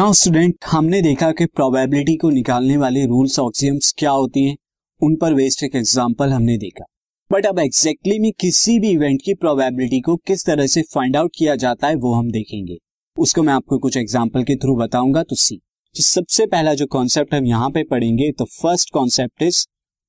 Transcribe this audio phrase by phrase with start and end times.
[0.00, 4.56] Now student हमने देखा कि प्रोबेबिलिटी को निकालने वाले रूल्स ऑक्सियम्स क्या होती हैं?
[5.00, 6.84] उन पर वेस्ट एक एग्जांपल हमने देखा।
[7.30, 11.16] बट अब एग्जैक्टली exactly में किसी भी इवेंट की प्रोबेबिलिटी को किस तरह से फाइंड
[11.16, 12.78] आउट किया जाता है, वो हम देखेंगे।
[13.16, 17.34] उसको मैं आपको कुछ एग्ज़ाम्पल के थ्रू बताऊँगा तो सी तो सबसे पहला जो कॉन्सेप्ट
[17.34, 19.64] हम यहाँ पे पढ़ेंगे तो first concept is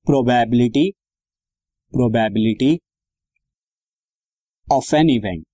[0.07, 0.89] probability
[1.93, 2.77] probability
[4.67, 5.45] of an event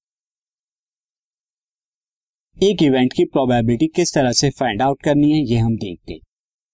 [2.58, 6.20] एक इवेंट की प्रोबेबिलिटी किस तरह से फाइंड आउट करनी है ये हम देखते हैं।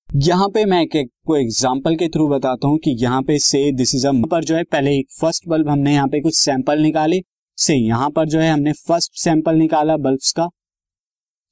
[0.10, 3.94] यहाँ पे मैं एक, को एग्जांपल के थ्रू बताता हूँ कि यहाँ पे से दिस
[3.96, 7.20] इज़ पर जो है पहले फ़र्स्ट बल्ब हमने यहाँ पे कुछ सैंपल निकाले।
[7.58, 10.48] से यहाँ पर जो है हमने फ़र्स्ट सैंपल निकाला बल्ब्स का।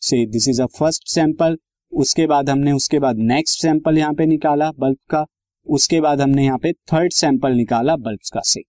[0.01, 1.57] So this is a first sample
[1.91, 5.25] उसके बाद हमने उसके बाद नेक्स्ट सैंपल यहाँ पे निकाला बल्ब का।
[5.67, 8.61] उसके बाद हमने यहाँ पे थर्ड सैंपल निकाला बल्ब्स का से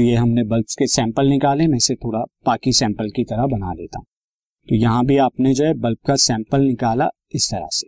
[0.00, 3.98] ये हमने बल्ब्स के सैंपल निकाले मैं इसे थोड़ा बाकी सैंपल की तरह बना लेता
[3.98, 4.06] हूँ।
[4.68, 7.86] तो यहाँ भी आपने जो है बल्ब का सैंपल निकाला इस तरह से।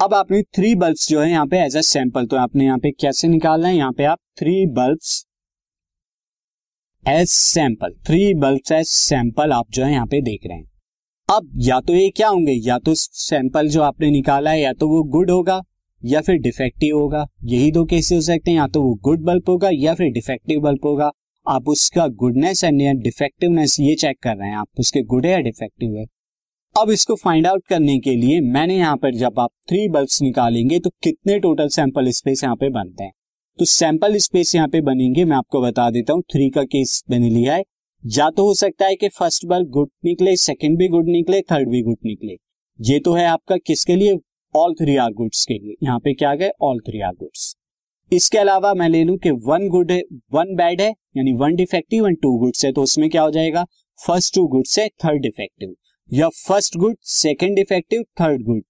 [0.00, 2.90] अब आपने थ्री बल्ब्स जो है यहाँ पे एज अ सैंपल तो आपने यहाँ पे
[2.90, 3.76] कैसे निकालना है?
[3.76, 5.24] यहाँ पे आप three bulbs
[7.04, 10.66] as sample three bulbs as sample आप जो है यहाँ पे देख रहे हैं।
[11.28, 12.52] अब या तो ये क्या होंगे?
[12.52, 15.60] या तो सैंपल जो आपने निकाला है, या तो वो गुड होगा,
[16.02, 19.48] या फिर डिफेक्टिव होगा। यही दो केसेस हो सकते हैं, या तो वो गुड बल्ब
[19.48, 21.10] होगा, या फिर डिफेक्टिव बल्ब होगा।
[21.48, 25.30] आप उसका गुडनेस एंड या डिफेक्टिवनेस ये चेक कर रहे हैं, आप उसके गुड है
[25.32, 26.04] या डिफेक्टिव है?
[26.74, 30.78] अब इसको फाइंड आउट करने के लिए मैंने यहाँ पर जब आप थ्री बल्ब्स निकालेंगे
[30.78, 33.12] तो कितने टोटल सैंपल स्पेस यहाँ पे बनते हैं?
[33.58, 37.30] तो सैंपल स्पेस यहाँ पे बनेंगे, मैं आपको बता देता हूँ थ्री का केस मैंने
[37.30, 37.62] लिया है।
[38.04, 41.70] या तो हो सकता है कि फ़र्स्ट बल्ब गुड निकले सेकंड भी गुड निकले थर्ड
[41.70, 42.36] भी गुड निकले।
[42.78, 44.18] ये तो है आपका किसके लिए?
[44.54, 46.50] ऑल थ्री आर गुड्स के लिए। यहाँ पे क्या गए?
[46.62, 47.54] ऑल थ्री आर गुड्स
[48.12, 50.00] इसके अलावा मैं ले लू कि वन गुड है
[50.32, 53.64] वन बैड है, यानी one defective and two goods है तो उसमें क्या हो जाएगा?
[53.98, 55.74] फ़र्स्ट टू गुड्स है थर्ड डिफेक्टिव
[56.10, 58.62] या first good second defective third good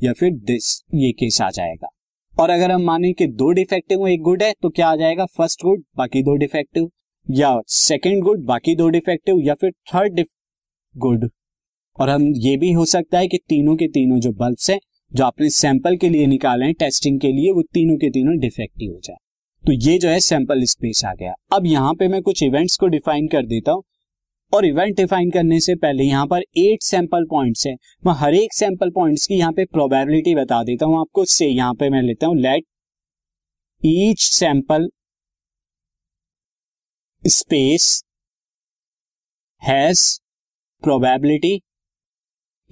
[0.00, 1.88] या फिर दिस ये केस आ जाएगा.
[2.34, 5.26] और अगर हम माने कि दो डिफेक्टिव एक गुड है तो क्या आ जाएगा?
[5.26, 6.90] फ़र्स्ट गुड बाकी दो डिफेक्टिव
[7.26, 10.24] या सेकेंड गुड बाकी दो डिफेक्टिव या फिर थर्ड
[10.94, 11.28] गुड
[11.98, 14.78] और हम ये भी हो सकता है कि तीनों के तीनों जो बल्ब्स हैं
[15.12, 18.90] जो आपने सैंपल के लिए निकाले हैं टेस्टिंग के लिए, वो तीनों के तीनों डिफेक्टिव
[18.92, 19.16] हो जाए।
[19.64, 22.86] तो ये जो है सैंपल स्पेस आ गया। अब यहाँ पे मैं कुछ इवेंट्स को
[22.86, 23.82] डिफाइन कर देता हूँ।
[24.52, 27.74] और इवेंट डिफाइन करने से पहले यहाँ पर एट सैंपल पॉइंट्स है।
[28.06, 31.74] मैं हर एक सैंपल पॉइंट्स की यहाँ पे प्रोबेबिलिटी बता देता हूँ आपको। से यहाँ
[31.74, 32.64] पे मैं लेता हूँ let
[33.82, 34.88] each sample
[37.22, 38.02] space
[39.62, 40.00] has
[40.82, 41.60] probability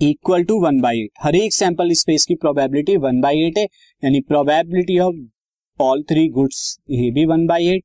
[0.02, 3.64] equal to one by eight हर एक सैंपल स्पेस की प्रोबेबिलिटी वन बाई एट है।
[4.02, 5.16] यानी probability of
[5.80, 7.84] all three goods ये भी one by eight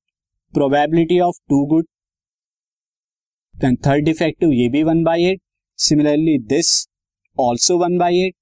[0.53, 1.85] probability of two good
[3.85, 5.41] third defective ये भी one by eight
[5.79, 6.71] similarly this
[7.37, 8.35] also one by eight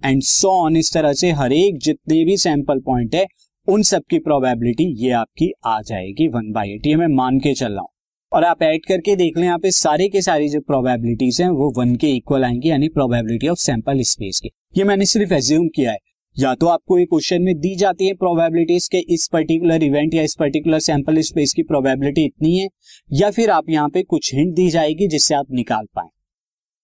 [0.00, 3.26] and so on इस तरह से हर एक जितने भी सैंपल पॉइंट है,
[3.68, 7.54] उन सब की प्रोबेबिलिटी ये आपकी आ जाएगी वन बाई एट ये मैं मान के
[7.54, 7.88] चल रहा हूँ।
[8.34, 11.72] और आप ऐड करके देख लें, यहाँ पे सारे के सारी जो प्रोबेबिलिटीज हैं, वो
[11.76, 15.92] वन के इक्वल आएँगी, यानी प्रोबेबिलिटी ऑफ़ सैंपल स्पेस की। ये मैंने सिर्फ़ एज्यूम किया
[15.92, 15.98] है।
[16.36, 20.22] या तो आपको एक क्वेश्चन में दी जाती है प्रोबेबिलिटीज के इस पर्टिकुलर इवेंट या
[20.22, 22.68] इस पर्टिकुलर सैंपल स्पेस की प्रोबेबिलिटी इतनी है,
[23.10, 26.08] या फिर आप यहाँ पे कुछ हिंट दी जाएगी जिससे आप निकाल पाए।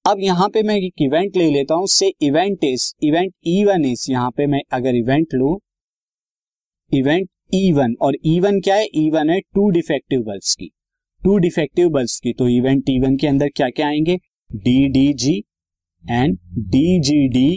[0.04, 3.84] अब यहाँ पे मैं एक इवेंट ले लेता हूँ। So event is event E one
[3.84, 5.58] is यहाँ पे मैं अगर इवेंट लू
[6.90, 8.84] इवेंट ई वन और ई e वन क्या है?
[8.86, 10.70] ई e वन है टू डिफेक्टिव बल्ब की।
[11.22, 14.16] टू डिफेक्टिव बल्ब की। तो इवेंट ई वन के अंदर क्या क्या आएँगे?
[14.50, 15.36] D D G
[16.04, 16.38] and
[16.70, 17.48] D G D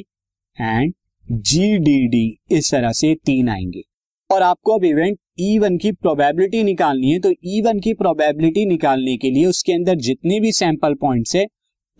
[0.57, 0.94] and
[1.28, 3.81] G D D इस तरह से तीन आएँगे।
[4.29, 8.66] और आपको अब इवेंट ई वन की प्रोबेबिलिटी निकालनी है तो ई वन की प्रोबेबिलिटी
[8.66, 11.45] निकालने के लिए उसके अंदर जितने भी सैंपल पॉइंट्स है,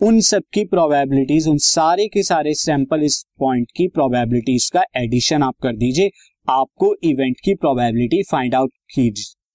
[0.00, 5.42] उन सब की प्रोबेबिलिटीज उन सारे के सारे सैंपल इस पॉइंट की प्रोबेबिलिटीज का एडिशन
[5.42, 6.10] आप कर दीजिए,
[6.48, 9.12] आपको इवेंट की प्रोबेबिलिटी फाइंड आउट की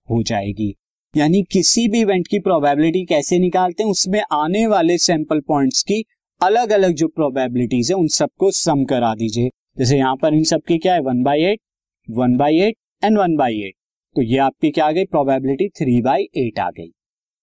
[0.08, 0.74] हो जाएगी।
[1.14, 6.04] यानी किसी भी इवेंट की प्रोबेबिलिटी कैसे निकालते हैं, उसमें आने वाले सैंपल पॉइंट्स की
[6.42, 10.78] अलग अलग जो प्रोबेबिलिटीज है, उन सबको सम करा दीजिए। जैसे यहाँ पर इन सबकी
[10.78, 11.00] क्या है?
[11.02, 11.60] One by eight
[12.08, 13.74] one by eight and one by eight
[14.16, 15.06] तो ये आपकी क्या आ गई?
[15.06, 16.92] प्रोबेबिलिटी थ्री बाई एट आ गई।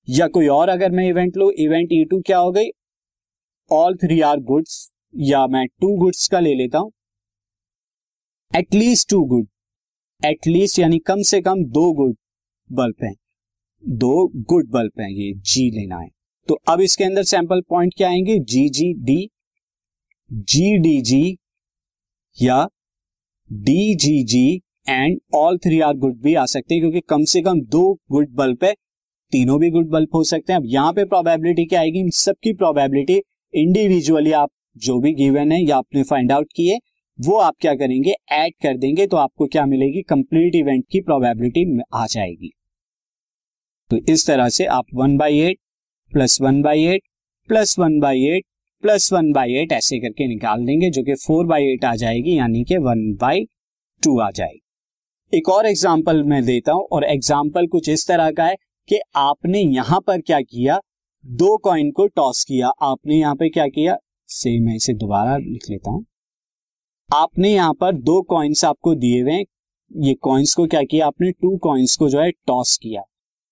[0.09, 2.71] या कोई और अगर मैं इवेंट लू इवेंट ई टू क्या हो गई?
[3.71, 4.81] ऑल थ्री आर गुड्स
[5.15, 6.93] या मैं टू गुड्स का ले लेता हूँ।
[8.53, 9.47] एटलीस्ट टू गुड
[10.23, 12.17] एटलीस्ट यानी कम से कम दो गुड
[12.71, 13.15] बल्ब हैं।
[13.87, 16.09] दो गुड बल्ब हैं, ये जी लेना है।
[16.49, 18.39] तो अब इसके अंदर सैंपल पॉइंट क्या आएँगे?
[18.39, 19.29] जी जी डी
[20.31, 21.37] जी डी जी
[22.39, 22.67] या
[23.51, 27.43] D G G and all three are good भी आ सकते हैं, क्योंकि कम से
[27.43, 28.73] कम दो गुड बल्ब है,
[29.33, 32.01] तीनों भी गुड बल्ब हो सकते हैं। अब यहाँ पे प्रोबेबिलिटी क्या आएगी?
[32.01, 33.21] इन सबकी प्रोबेबिलिटी
[33.55, 36.79] इंडिविजुअली आप जो भी गिवन है या आपने फाइंड आउट किए
[37.19, 38.15] वो आप क्या करेंगे?
[38.33, 40.03] ऐड कर देंगे तो आपको क्या मिलेगी?
[40.03, 42.53] कंप्लीट इवेंट की प्रोबेबिलिटी आ जाएगी।
[43.91, 45.59] तो इस तरह से आप one by eight
[46.13, 47.03] plus one by eight
[47.49, 48.45] plus one by eight
[48.83, 52.39] plus one by eight ऐसे करके निकाल देंगे, जो कि फोर बाई एट आ जाएगी,
[52.39, 53.45] यानी कि वन बाई
[54.03, 54.61] टू आ जाएगी।
[55.33, 58.57] एक और एग्ज़ाम्पल मैं देता हूँ, और एग्ज़ाम्पल कुछ इस तरह का है
[58.89, 60.79] कि आपने यहाँ पर क्या किया?
[61.25, 63.97] दो कॉइन को टॉस किया। आपने यहाँ पर क्या किया?
[64.29, 66.05] से मैं इसे दोबारा लिख लेता हूँ।
[67.11, 69.45] आपने यहाँ पर दो कॉइन्स आपको दिए हुए
[69.91, 71.07] ये कॉइन्स को क्या किया?
[71.07, 73.03] आपने टू कॉइन्स को जो है टॉस किया।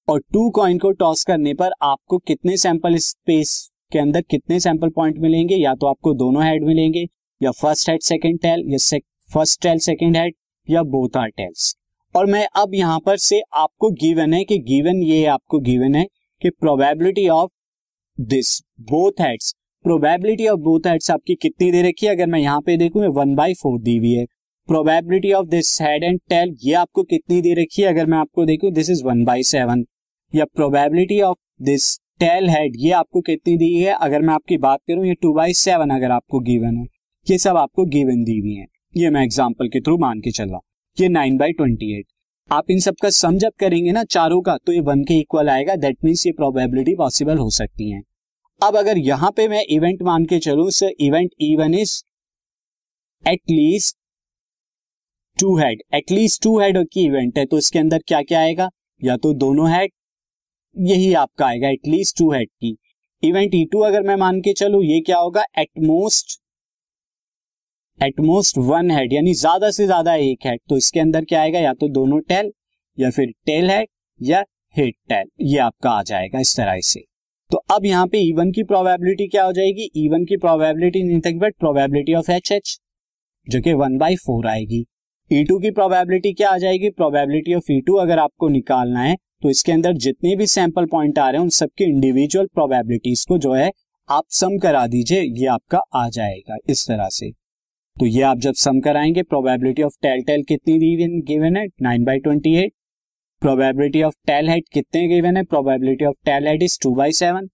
[0.08, 3.52] और टू कॉइन को टॉस करने पर आपको कितने सैंपल स्पेस
[3.92, 5.56] के अंदर कितने सैंपल पॉइंट मिलेंगे?
[5.56, 7.04] या तो आपको दोनों हेड मिलेंगे,
[7.40, 8.98] या फ़र्स्ट हेड सेकेंड टेल या
[9.34, 10.34] फ़र्स्ट टेल सेकेंड हेड
[10.68, 11.74] या बोथ आर टेल्स
[12.14, 16.04] और मैं अब यहाँ पर से आपको गिवन है कि गिवन ये आपको गिवन है
[16.42, 17.50] कि probability of
[18.18, 18.58] this
[18.90, 19.54] both heads
[19.84, 22.14] probability of both heads आपकी कितनी दे रखी है?
[22.14, 24.24] अगर मैं यहाँ पे देखूँ वन बाई फोर दी हुई है।
[24.68, 27.88] Probability of this head and tail ये आपको कितनी दे रखी है?
[27.88, 29.84] अगर मैं आपको देखूँ this is one by seven
[30.32, 33.92] या probability of this tail head ये आपको कितनी दी है?
[33.94, 36.86] अगर मैं आपकी बात करूँ, ये टू बाई सेवन अगर आपको गिवन है,
[37.26, 40.48] ये सब आपको गिवन दी हुई है। ये मैं एग्ज़ाम्पल के थ्रू मान के चल
[40.48, 40.60] रहा
[40.96, 42.06] ये नाइन बाई ट्वेंटी एट
[42.50, 45.48] आप इन सब का सम जब करेंगे ना चारों का तो ये वन के इक्वल
[45.50, 48.00] आएगा। दैट मीन्स ये प्रोबेबिलिटी पॉसिबल हो सकती है।
[48.60, 52.02] अब अगर यहाँ पे मैं इवेंट मान के चलू sir event even is
[53.24, 53.96] at least
[55.38, 58.68] two head at least two head की इवेंट है तो इसके अंदर क्या क्या आएगा?
[59.00, 59.90] या तो दोनों हेड
[60.76, 62.76] यही आपका आएगा एटलीस्ट टू हेड की।
[63.22, 65.44] इवेंट ई टू अगर मैं मान के चलू, ये क्या होगा?
[65.58, 66.38] एटमोस्ट
[68.00, 71.58] एटमोस्ट वन हेड यानी ज़्यादा से ज़्यादा एक हेड तो इसके अंदर क्या आएगा?
[71.58, 72.50] या तो दोनों टेल
[72.98, 73.88] या फिर टेल हेड
[74.20, 74.44] या
[74.74, 77.00] हेड टेल ये आपका आ जाएगा इस तरह से।
[77.50, 79.90] तो अब यहाँ पे इवन की प्रोबेबिलिटी क्या हो जाएगी?
[79.96, 82.78] इवन की प्रोबेबिलिटी नहीं but probability of H H
[83.46, 84.84] जो कि वन बाई फोर आएगी।
[85.30, 86.90] ई e टू की प्रोबेबिलिटी क्या आ जाएगी?
[86.90, 91.18] प्रोबेबिलिटी ऑफ़ ई टू अगर आपको निकालना है तो इसके अंदर जितने भी सैंपल पॉइंट
[91.18, 93.70] आ रहे हैं, उन सबके इंडिविजुअल प्रोबेबिलिटीज को जो है,
[94.08, 97.30] आप सम करा दीजिए, ये आपका आ जाएगा इस तरह से।
[97.96, 100.78] तो ये आप जब सम कराएँगे प्रोबेबिलिटी ऑफ़ टेल टेल कितनी
[101.22, 101.66] गिवन है?
[101.82, 102.72] Nine by twenty eight
[103.42, 105.42] probability of tail head कितने गिवन है?
[105.44, 107.48] Probability of tail head is two by seven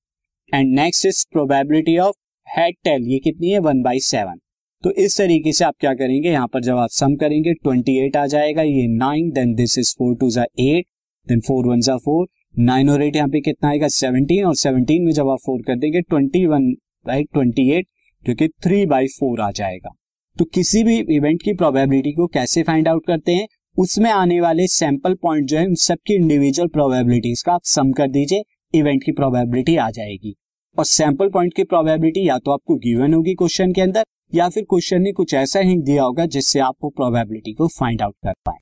[0.52, 2.14] and next is probability of
[2.48, 3.58] head tail, ये कितनी है?
[3.60, 4.38] वन बाई सेवन
[4.84, 6.30] तो इस तरीके से आप क्या करेंगे?
[6.30, 9.94] यहाँ पर जब आप सम करेंगे ट्वेंटी एट आ जाएगा, ये nine then this is
[9.98, 10.86] four two जा एट
[11.30, 12.26] देन फोर वन जा फोर
[12.58, 13.88] नाइन और एट यहाँ पे कितना आएगा?
[13.90, 16.70] सेवनटीन और सेवनटीन में जब आप फोर कर देंगे twenty one
[17.06, 17.86] right twenty eight
[18.24, 19.90] जो कि थ्री बाई फोर आ जाएगा।
[20.36, 23.46] तो किसी भी इवेंट की प्रोबेबिलिटी को कैसे फाइंड आउट करते हैं?
[23.78, 28.08] उसमें आने वाले सैंपल पॉइंट जो है, उन सबकी इंडिविजुअल प्रोबेबिलिटीज का आप सम कर
[28.08, 28.42] दीजिए
[28.74, 30.34] इवेंट की प्रोबेबिलिटी आ जाएगी।
[30.76, 34.04] और सैंपल पॉइंट की प्रोबेबिलिटी या तो आपको गिवन होगी क्वेश्चन के अंदर,
[34.34, 38.02] या फिर क्वेश्चन ने कुछ ऐसा हिंट दिया होगा जिससे आप वो प्रोबेबिलिटी को फाइंड
[38.02, 38.58] आउट कर पाए।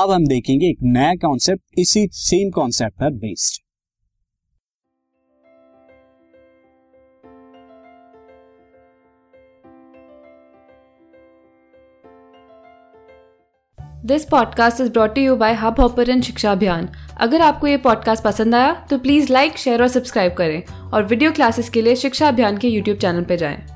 [0.00, 3.62] अब हम देखेंगे एक नया कॉन्सेप्ट इसी सेम कॉन्सेप्ट पर based
[14.06, 16.88] this podcast is brought you by Hubhopper Shiksha Abhiyan
[17.18, 21.32] अगर आपको ये पॉडकास्ट पसंद आया तो प्लीज़ लाइक शेयर और सब्सक्राइब करें और वीडियो
[21.32, 23.69] क्लासेस के लिए शिक्षा अभियान के यूट्यूब चैनल पर जाएँ।